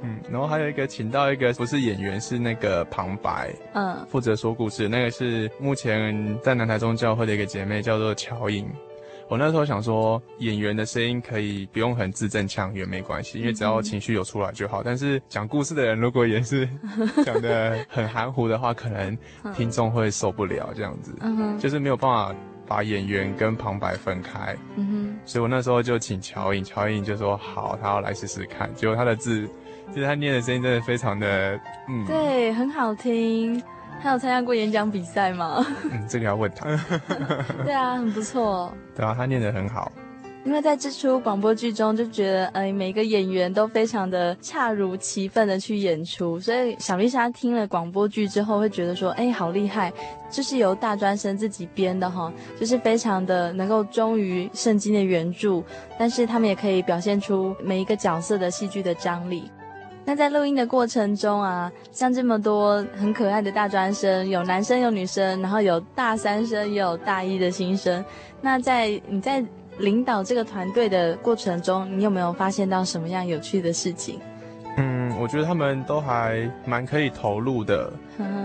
[0.00, 4.88] 嗯，然后还有一个请到一个不是演员，是那个旁白，嗯，负责说故事。
[4.88, 8.64] 那个是目前在南台中教会的一个姐妹，叫做乔颖。
[9.28, 14.80] 我那时候想说，演员的声音可以不用很字正腔圆，没关系，因为只要情绪有出来就好。
[14.80, 16.68] 嗯、但是讲故事的人如果也是
[17.24, 19.16] 讲得很含糊的话，可能
[19.54, 22.34] 听众会受不了这样子，嗯，就是没有办法
[22.66, 24.56] 把演员跟旁白分开。
[24.76, 28.72] 嗯哼，所以我那时候就请乔颖，乔颖就说好，他要来试试看。
[28.74, 29.48] 结果他的字。
[29.90, 33.58] 其实他念的声音真的非常的，嗯，对，很好听。
[34.02, 35.66] 他有参加过演讲比赛吗？
[35.84, 36.66] 嗯，这个要问他。
[37.64, 38.72] 对啊，很不错。
[38.94, 39.90] 对啊，他念得很好。
[40.44, 49.92] 因为在这出广播剧中，就觉得，哎，每个演员都非常的恰如其分的去演出，所以小丽莎听了广播剧之后，会觉得说，哎，好厉害，
[50.30, 55.62] 就是由大专生自己编的哈，就是非常的能够忠于圣经的原著，
[55.98, 59.50] 但是他们也可以表现出每一个角色的戏剧的张力。
[60.08, 68.02] 那在录音的过程中啊，像这么多很可爱的大专生，有男生有女生，然后有大三生也有大一的新生。
[68.40, 69.44] 那在你在
[69.76, 74.18] 领导这个团队的过程中，你有没有发现到什么样有趣的事情？
[74.78, 77.92] 嗯，我觉得他们都还蛮可以投入的，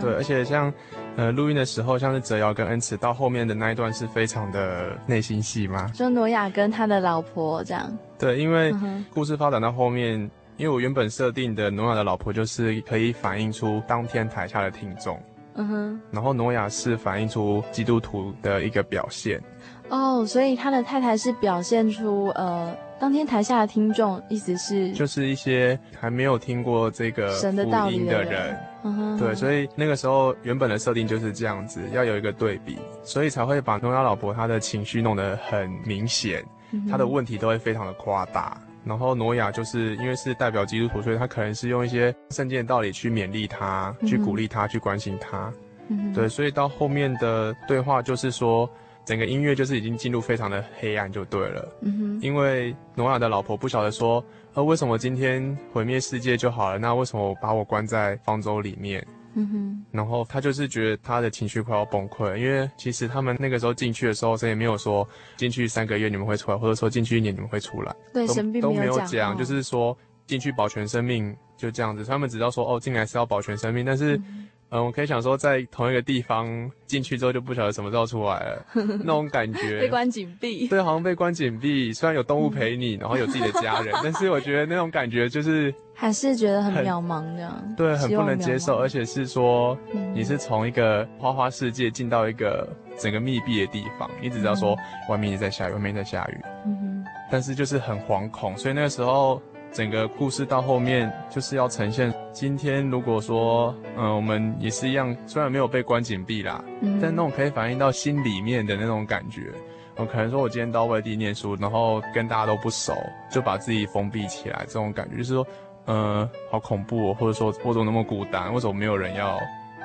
[0.02, 0.70] 对，而且像
[1.16, 5.88] 呃录音的时候，像是哲尧跟恩慈到后面的那一段是非常的内心戏嘛？
[5.94, 7.90] 就挪亚跟他的老婆这样。
[8.20, 8.76] 对，因为
[9.14, 10.30] 故事发展到后面。
[10.58, 15.20] 因为我原本设定的挪亚的老婆就是可以反映出当天台下的听众，
[15.56, 19.42] 嗯哼，然后挪亚是反映出基督徒的一个表现，
[19.90, 36.46] 哦，所以他的太太是表现出呃当天台下的听众，意思是就是一些还没有听过这个神的道理的人，嗯哼，对，所以那个时候原本的设定就是这样子，要有一个对比，所以才会把挪亚老婆她的情绪弄得很明显，
[36.90, 38.56] 她的问题都会非常的夸大。
[38.86, 45.52] 然后挪亚就是因为是代表基督徒，所以他可能是用一些圣经的道理去勉励他，去鼓励他，去关心他。
[45.90, 48.70] 嗯，对，所以到后面的对话就是说，
[49.06, 51.68] 整个音乐就是已经进入非常的黑暗就对了。
[51.82, 56.80] 嗯哼，因为挪亚的老婆不晓得说，呃，为什么今天毁灭世界就好了？
[56.80, 59.06] 那为什么把我关在方舟里面？
[59.36, 68.28] 嗯哼，然后他就是觉得他的情绪快要崩溃了，因为其实他们那个时候进去的时候，谁也没有说进去三个月你们会出来，或者说进去一年你们会出来，对，
[68.62, 76.50] 都没有讲，哦、就是说进去保全生命就这样子，他们只知道说哦进来是要保全生命，但是嗯、呃，我可以想说在同一个地方
[76.88, 85.72] 进去之后就不晓得什么时候出来了，那种感觉 被关紧闭，对，好像被关紧闭，虽然有动物陪你，然后有自己的家人， 但是我觉得那种感觉就是。
[85.96, 89.78] 还是觉得很渺茫这样，对，很不能接受，而且是说，
[90.16, 94.76] 你是从一个花花世界进到一个整个密闭的地方，你只知道说
[95.08, 99.40] 外面在下雨，外面在下雨，嗯哼，但是就是很惶恐，所以那个时候
[99.74, 109.52] 整个故事到后面就是要呈现，今天如果说，嗯，我们也是一样，虽然没有被关紧闭啦，嗯，但那种可以反映到心里面的那种感觉，
[109.98, 112.94] 我可能说我今天到外地念书，然后跟大家都不熟，
[113.32, 115.46] 就把自己封闭起来，这种感觉就是说。
[115.86, 118.54] 呃，好恐怖哦，或者说我怎么那么孤单？
[118.54, 119.38] 为什么没有人要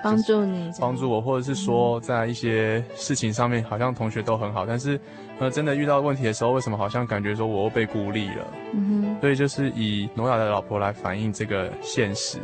[0.02, 0.70] 帮助你？
[0.80, 4.98] 帮助我，或者是说在一些事情上面，好像同学都很好，但是
[5.38, 8.44] 呃，真的遇到问题的时候，为什么好像感觉说我又被孤立了？
[8.74, 12.38] 嗯哼，所以就是以诺亚的老婆来反映这个现实。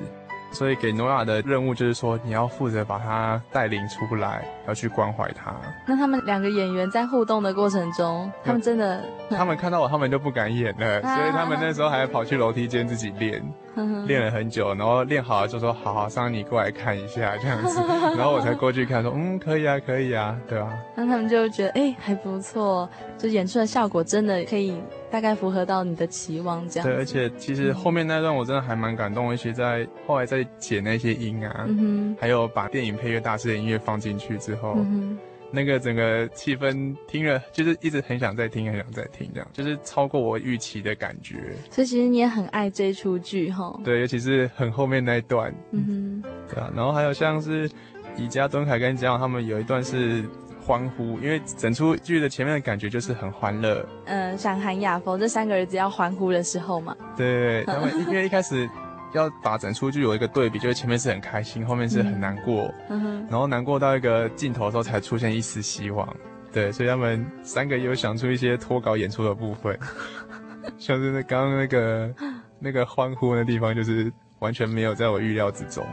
[0.53, 5.53] 所以给诺亚的任务就是说，你要负责把他带领出来，要去关怀他。
[5.85, 13.43] 那他们两个演员在互动的过程中，他们真的，他们看到我，他们就不敢演了，啊、所以他们那时候还跑去楼梯间自己练。
[14.07, 17.81] 练了很久，然后练好了就说：“好好，桑尼过来看一下这样子。
[18.16, 24.77] ”然后我才过去看，说：“嗯，可以啊，可以啊，对吧？”那他们就觉得：“哎、欸，还不错，就演出的效果真的可以
[25.11, 34.75] 大概符合到你的期望这样。”对，而且其实后面那段我真的还蛮感动，尤其在后来在剪那些音啊，嗯、还有把电影配乐大师的音乐放进去之后。
[34.79, 35.18] 嗯
[35.55, 41.37] 那个整个气氛听了，就是一直很想再听，很想再听，这样就是超过我预期的感觉。
[41.71, 43.79] 所以其实你也很爱这出剧哈？
[43.85, 45.55] 对，尤其是很后面那一段。
[45.71, 46.31] 嗯哼。
[46.53, 47.71] 对啊，然后还有像是
[48.17, 50.25] 以家、敦凯跟贾他们有一段是
[50.61, 53.87] 欢呼，因为整出剧的前面的感觉就是很欢乐。
[54.07, 56.97] 嗯，像韩雅峰这三个儿子要欢呼的时候嘛。
[57.17, 58.69] 对，他们因为一开始。
[59.15, 66.07] 要把整出剧有一个对比，就是前面是很开心，后面是很难过，嗯、然后难过到一个尽头的时候才出现一丝希望。
[66.53, 69.79] 对，所以他们三个也有想出一些脱稿演出的部分，
[70.79, 72.15] 像是那刚刚那个
[72.59, 75.85] 那个欢呼的地方，就是完全没有在我预料之中。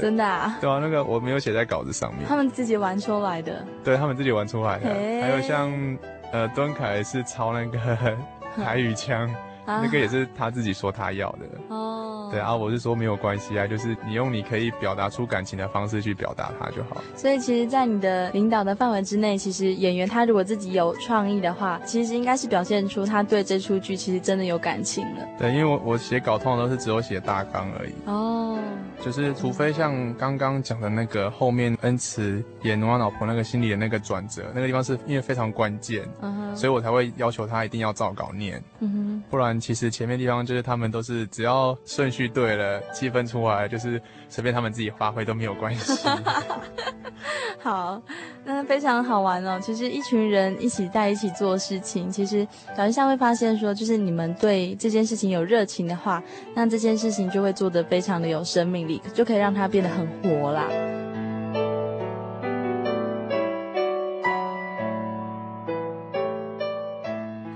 [0.00, 0.56] 真的啊？
[0.60, 2.24] 对啊，那个我没有写在稿子上面。
[2.28, 3.64] 他们自己玩出来的。
[3.82, 4.88] 对，他们自己玩出来的。
[5.22, 5.70] 还有像
[6.32, 7.78] 呃，敦凯是抄那个
[8.56, 9.28] 台语腔。
[9.82, 11.38] 那个也是他自己说他要的。
[11.68, 17.00] 哦，对啊，我是说没有关系啊，就是你用你可以表达出感情的方式去表达它就好。
[17.14, 25.26] 所以其实，在你的领导的范围之内，其实演员他如果自己有创意的话，其实应该是表现出他对这出剧其实真的有感情了。
[25.38, 27.92] 对，因为我我写稿通常都是只有写大纲而已。
[28.06, 28.58] 哦，
[29.02, 36.06] 就是除非像刚刚讲的那个后面恩慈演龙王老婆那个心理的那个转折，那个地方是因为非常关键，
[36.54, 39.58] 所以我才会要求他一定要照稿念，嗯哼，不然。
[39.58, 46.08] 其实前面地方就是他们都是只要顺序对了，气氛出来，就是随便他们自己发挥都没有关系。
[47.62, 48.00] 好，
[48.44, 49.60] 那非常好玩哦。
[49.60, 56.22] 其实一群人一起在一起做事情，其实小丽莎会发现说，就是你们对这件事情有热情的话，
[56.54, 60.64] 那这件事情就会做得非常的有生命就可以让它变得很活啦。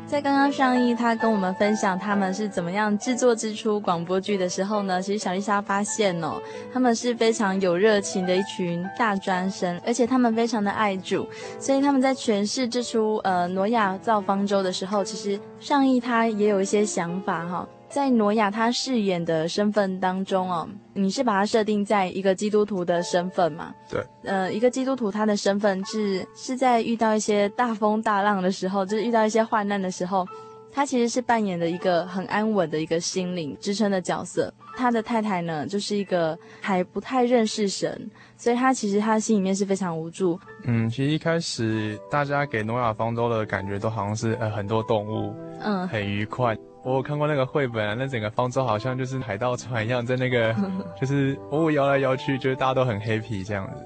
[0.07, 6.41] 在刚刚上一，他跟我们分享他们是怎么样制作这出广播剧的时候呢，其实小丽莎发现哦，
[6.73, 11.27] 他们是非常有热情的一群大专生，而且他们非常的爱主，
[11.59, 17.69] 所以他们在诠释这出呃挪亚造方舟的时候，其实上一他也有一些想法哈。
[17.95, 23.73] 在挪亚他饰演的身份当中哦，你是把他设定在一个基督徒的身份嘛？
[23.89, 24.05] 对。
[24.25, 30.27] 呃，一个基督徒他的身份是是在遇到一些大风大浪的时候，就是遇到一些患难的时候，
[30.73, 34.53] 他其实是扮演的一个很安稳的一个心灵支撑的角色。
[34.77, 40.37] 他的太太呢，就是一个还不太认识神，所以他其实他心里面是非常无助。
[40.65, 46.59] 嗯，其实一开始大家给诺亚方舟的感觉都好像是呃很多动物，嗯，很愉快。
[46.85, 50.55] 我有看过那个绘本啊，那整个方舟好像就是海盗船一样，在那个
[51.01, 53.85] 就是哦摇来摇去，就是大家都很 happy 这样子。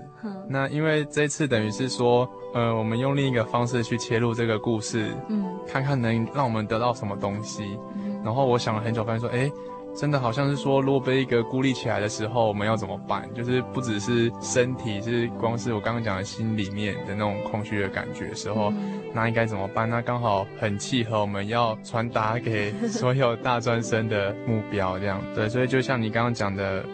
[0.48, 7.78] 那因为这次等于是说，呃，我们用另一个方式去切入这个故事，嗯，看看能让我们得到什么东西。
[8.24, 9.50] 然后我想了很久，发现说，哎。
[9.98, 13.28] 真的好像是说，如果被一个孤立起来的时候，我们要怎么办？
[13.34, 18.72] 就是不只是身体，是光是我刚刚讲的心里面的那种空虚的感觉时候，
[19.12, 19.90] 那应该怎么办？
[19.90, 25.48] 那刚好很契合我们要传达给所有大专生的目标，这样对。
[25.48, 26.84] 所以就像你刚刚讲的，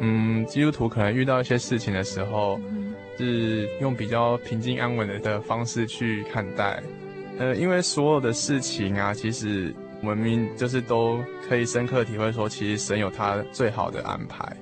[0.00, 2.58] 嗯，基督徒可能遇到一些事情的时候，
[3.18, 6.82] 是用比较平静安稳的的方式去看待。
[7.38, 9.74] 呃，因为所有的事情啊，其实。
[10.04, 14.56] 我们就是都可以深刻体会说，其实神有他最好的安排。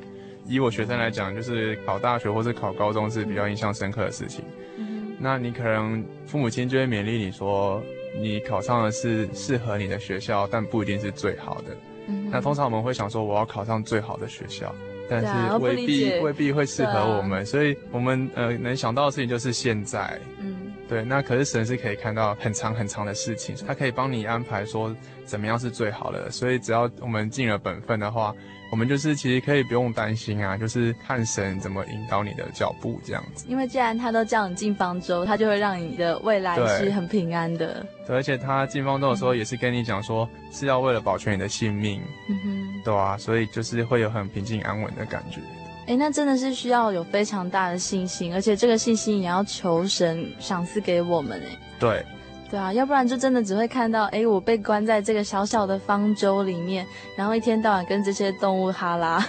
[0.46, 4.44] 以我学生来讲，就是考大学或是考高中是比较印象深刻的事情。
[4.76, 7.82] 嗯、那你可能父母亲就会勉励你说，
[8.20, 11.76] 你考上的是适合你的学校，但不一定是最好的。
[12.08, 14.74] 嗯、那通常我们会想说，我要考上最好的学校，
[15.08, 17.42] 但是未必未必会适合我们。
[17.42, 20.18] 啊、所以我们呃能想到的事情就是现在。
[20.40, 20.51] 嗯
[20.88, 28.34] 对，那可是神是可以看到很长很长的事情，他可以帮你安排说怎么样是最好的，所以只要我们尽了本分的话，
[28.70, 33.46] 我们就是其实可以不用担心啊，就是看神怎么引导你的脚步这样子。
[33.48, 37.86] 因为既然他都叫你进方舟，他就会让你的未来是很平安的。
[38.08, 45.40] 而且他进方舟的时候也是跟你讲说是要为了保全你的性命，嗯哼，对啊，所以就是会有很平静安稳的感觉。
[45.86, 51.40] 哎，那真的是需要有非常大的信心，而且这个信心也要求神赏赐给我们。
[51.40, 52.06] 哎，对，
[52.50, 59.26] 对啊，要不然就真的只会看到，哎，我被关在这个小小的方舟里面，然后一天到晚跟这些动物哈拉，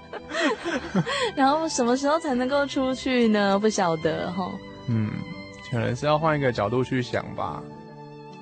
[1.36, 3.58] 然后什么时候才能够出去呢？
[3.58, 4.50] 不晓得哈。
[4.88, 5.10] 嗯，
[5.70, 7.62] 可能是要换一个角度去想吧。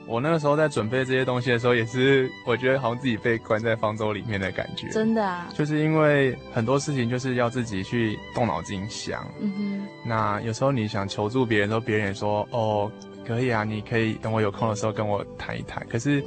[0.07, 4.89] 我那个时候在准备这些东西的时候，也是我觉得好像自己被关在方舟里面的感觉。
[4.89, 9.27] 真的啊，就是因为很多事情就是要自己去动脑筋想。
[9.41, 9.87] 嗯哼。
[10.07, 12.91] 那有时候你想求助别人，说别人也说哦
[13.27, 15.87] 可以啊，你可以等我有空的时候跟我谈一谈。
[15.89, 16.23] 可是。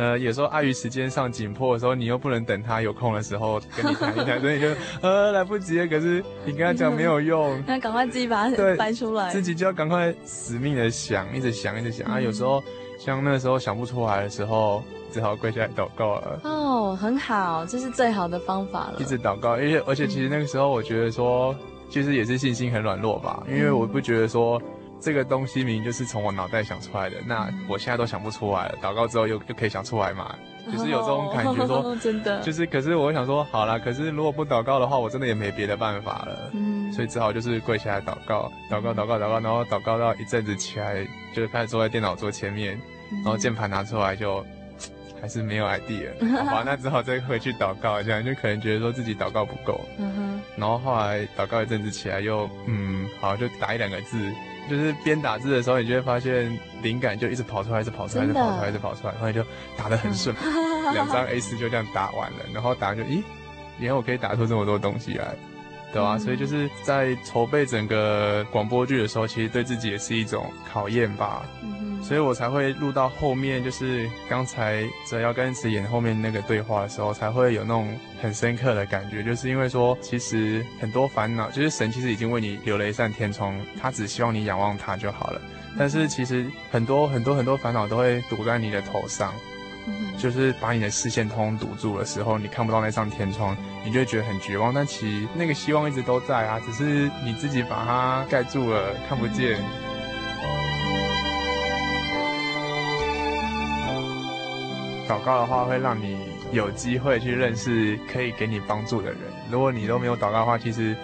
[0.00, 4.68] 呃，有时候碍于时间上紧迫的时候，你又不能等他有空的时候跟你谈一谈， 所以就
[5.02, 5.88] 呃来不及了。
[5.88, 12.20] 可是你跟他讲没有用， 那赶快自己把它掰出来，自己就要赶快死命的想，一直想，一直想、嗯、啊。
[12.20, 12.62] 有时候
[12.98, 14.82] 像那个时候想不出来的时候，
[15.12, 16.40] 只好跪下来祷告了。
[16.44, 18.96] 哦，很好，这是最好的方法了。
[18.98, 21.54] 一直祷告，而且而且其实那个时候我觉得说，
[21.88, 24.60] 其实也是信心很软弱吧，因为我不觉得说。
[25.00, 28.78] 这个东西明明就是从我脑袋想出来的，那我现在都想不出来了。
[28.82, 30.34] 祷告之后又又可以想出来嘛？
[30.70, 36.50] 就是有这种感觉说，说 真的，就是可是我想说，好啦，可是如果不祷告的话，我真的也没别的办法了。
[36.52, 42.78] 嗯，所以只好就是跪下来祷告，祷告，祷告，祷告，然后祷告到一阵子起来，就开始坐在电脑桌前面，
[43.24, 44.44] 然后键盘拿出来就
[45.22, 46.10] 还是没有 idea，
[46.44, 49.80] 好吧， 那只好再回去祷告，一下就可能觉得说自己祷告不够。
[49.96, 54.18] 嗯哼，然后后来祷告一阵子起来又嗯，好就打一两个字。
[54.68, 59.42] 就是边打字的时候，你就会发现灵感就一直跑出来，一直跑出来，一直跑出来，一直跑出来，然后你就
[59.76, 60.34] 打得很顺，
[60.94, 62.38] 两张 A 四就这样打完了。
[62.52, 63.22] 然后打完就，咦，
[63.78, 65.34] 原来我可以打出这么多东西来，
[65.92, 66.18] 对吧？
[66.18, 71.42] 所以就是在筹备整个广播剧的时候，其实对自己也是一种考验吧。
[72.00, 77.88] 所以我才会录到后面，就是刚才哲尧跟慈演后面那个对话的时候，才会有那种
[78.22, 85.40] 很深刻的感觉，就是因为说，其实很多烦恼，就是神其实已经为你留了一扇天窗，他只希望你仰望他就好了。
[85.76, 89.34] 但是其实很多很多很多烦恼都会堵在你的头上，
[90.16, 94.72] 就是把你的视线通通堵住的时候，你看不到那扇天窗，你就会觉得很绝望。
[94.72, 99.60] 但其实那个希望一直都在啊，只是你自己把它盖住了，看不见。
[105.08, 106.18] 祷告的话，会让你
[106.52, 109.18] 有机会去认识可以给你帮助的人。
[109.50, 110.94] 如果你都没有祷告的话，其实，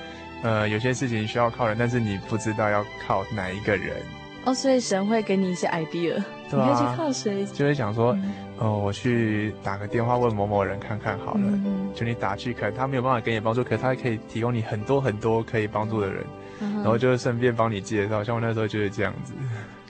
[0.43, 3.97] 呃，有些事情需要靠人，但是你不知道要靠哪一个人。
[4.45, 7.47] 哦，所以神会给你一些 idea，你可以去靠谁？
[7.47, 11.41] 就会想说，哦、嗯呃，我去打个电话问某某人看看好了。
[11.43, 16.23] 嗯、就你打去，可能他没有办法给你帮助，可是他可以提供你很多很多可以帮助的人，
[16.61, 18.23] 嗯、然后就顺便帮你介绍。
[18.23, 19.33] 像我那时候就是这样子。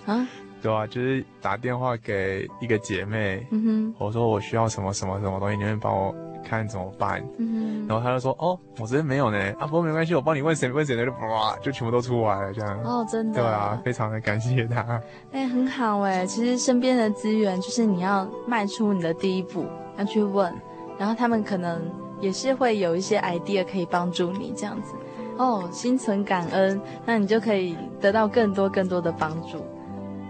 [0.06, 0.24] 啊。
[0.64, 7.22] 对啊，就是打电话给一个姐妹，嗯哼，我说我需要什么什么什么东西，你们帮我看怎么办？
[7.36, 12.80] 嗯哼，然后她就说，哦，我这边没有呢，啊，不过没关系，我帮你问谁问谁的，就哇，就全部都出来了，这样。
[12.82, 13.42] 哦，真的。
[13.42, 14.80] 对啊，非常的感谢她。
[15.32, 19.66] 哎、欸，很好哎，其实身边的资源就是你要迈出你的第一步，
[19.98, 20.50] 要去问，
[20.98, 21.78] 然后他们可能
[22.22, 24.94] 也是会有一些 idea 可以帮助你这样子。
[25.36, 29.62] 哦，心存感恩，那你就可以得到更多更多的帮助。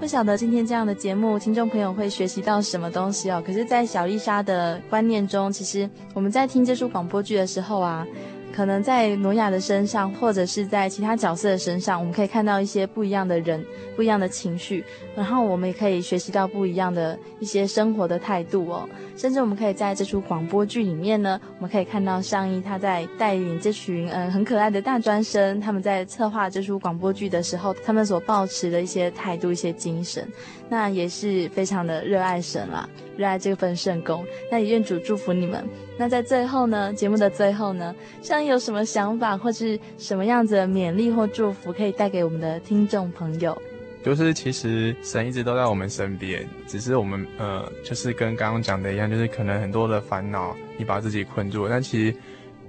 [0.01, 3.43] 不晓得今天这样的节目，听众朋友会学习到什么东西哦？
[3.45, 8.07] 可是，在小丽莎的观念中，其实我们在听这出广播剧的时候啊。
[8.55, 13.65] 可能在挪亚的身上，或者是在其他角色的身上，我们可以看到一些不一样的人，
[13.97, 14.85] 不一样的情绪，
[15.17, 18.89] 然后我们也可以学习到不一样的一些生活的态度哦。
[19.17, 30.27] 甚至我们可以在这出广播剧里面呢，我们可以看到上一他在带领这群嗯很可爱的大专生，他们在策划这出广播剧的时候，他们所抱持的一些态度、一些精神，
[30.69, 34.25] 那也是非常的热爱神啦，热爱这份圣工。
[34.51, 35.65] 那也愿主祝福你们。
[35.97, 43.57] 那在最后呢，节目的最后呢，像有什么想法或是什么样子的勉励或祝福，可以带给我们的听众朋友？
[44.03, 52.17] 就是其实神一直都在我们身边，只是我们呃，就是跟刚刚讲的一样，就是可能很多的烦恼你把自己困住，但其实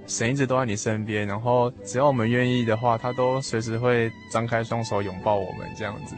[0.06, 6.14] 神一直都在你身边，然后只要我们愿意的话，他都随时会张开双手拥抱我们这样子，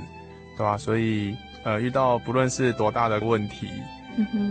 [0.57, 0.79] 对吧？
[0.79, 1.35] 所以
[1.69, 3.69] 呃，遇到不论是多大的问题。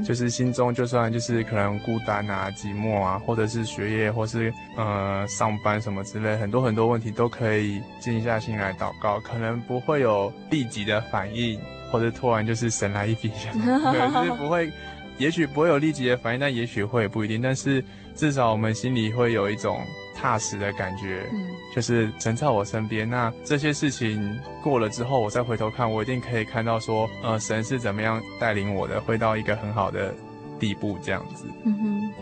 [0.06, 11.60] 就是心中就算就是可能孤单啊、寂寞啊，或者是学业，或是呃上班什么之类，很多很多问题都可以静下心来祷告，可能不会有立即的反应，
[11.92, 14.72] 或者突然就是神来一笔， 对，就是不会，
[15.18, 17.84] 也许不会有立即的反应，但也许会不一定，但是
[18.16, 19.82] 至少我们心里会有一种。
[20.20, 23.08] 踏实的感觉，嗯，就是神在我身边。
[23.08, 30.12] 那这些事情过了之后，我再回头看，我一定可以看到说，呃，神是怎么样带领我的，会到一个很好的
[30.60, 31.46] 地步，这样子。
[31.66, 32.14] 嗯哼，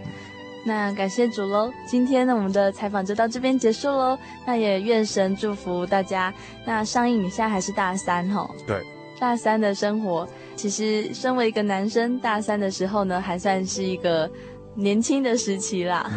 [0.66, 1.72] 那感谢主喽。
[1.88, 4.20] 今天呢，我们的采访就到这边结束喽。
[4.46, 6.34] 那也愿神祝福大家。
[6.66, 8.50] 那上映你现在还是大三哦？
[8.68, 8.84] 对，
[9.20, 14.30] 大三的生活，其实身为一个男生，大三的时候呢，还算是一个。
[14.76, 16.10] 年轻的时期啦，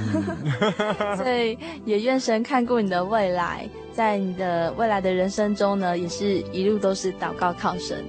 [1.16, 8.04] 所以也愿神看顾你的未来，在你的未来的人生中呢，也是一路都是祷告靠神。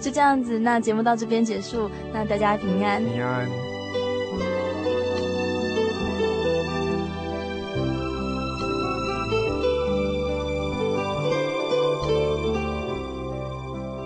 [0.00, 3.04] 就这样子，那节目到这边结束，那大家平安。
[3.04, 3.46] 平安。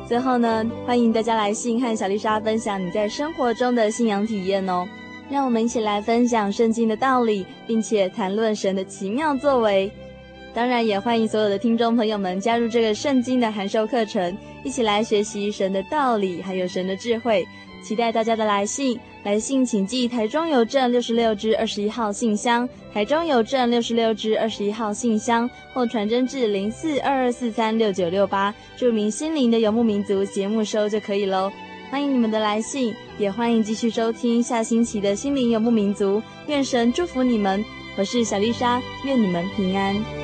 [0.09, 4.87] 最后呢，欢迎大家来信和小丽莎分享你在生活中的信仰体验哦。
[5.35, 9.91] 让我们一起来分享圣经的道理，并且谈论神的奇妙作为。
[10.55, 17.45] 当然，也欢迎所有的听众朋友们加入这个圣经的函授课程，一起来学习神的道理，还有神的智慧。
[17.83, 31.51] 期待大家的来信，来信请寄台中邮政六十六支二十一号信箱，台中邮政六十六支二十一号信箱，或传真至零四二二四三六九六八，注明心灵的游牧民族节目收就可以喽。
[31.91, 36.21] 欢迎你们的来信，也欢迎继续收听下星期的心灵游牧民族。
[36.49, 37.65] 愿神祝福你们，
[37.97, 40.24] 我是小丽莎，愿你们平安。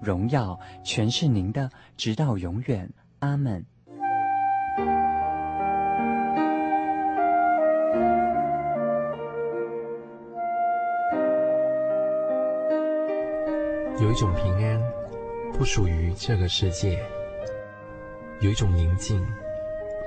[0.00, 2.88] 荣耀全是您的，直到永远。
[3.20, 3.64] 阿门。
[14.00, 14.80] 有一种平安，
[15.52, 17.02] 不属于这个世界。
[18.40, 19.20] 有一种宁静，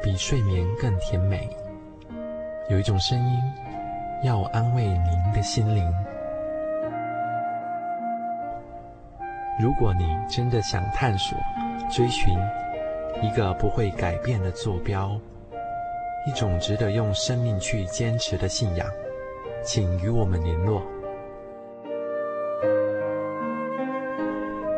[0.02, 1.50] 比睡眠更甜美。
[2.70, 3.40] 有一种声音，
[4.24, 5.84] 要安慰您的心灵。
[9.60, 11.38] 如果你真的想探索、
[11.90, 12.34] 追寻
[13.22, 15.20] 一个不会改变的坐标，
[16.26, 18.88] 一种值得用生命去坚持的信仰，
[19.64, 20.82] 请与我们联络。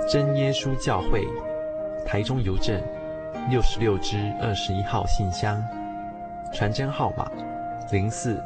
[0.09, 1.25] 真耶稣教会，
[2.05, 2.81] 台中邮政
[3.49, 5.63] 六十六支二十一号信箱，
[6.53, 7.31] 传真号码
[7.91, 8.43] 零四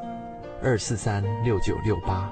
[0.63, 2.31] 二四三六九六八。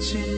[0.00, 0.37] 我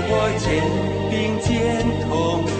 [0.00, 0.62] 我肩
[1.10, 2.57] 并肩同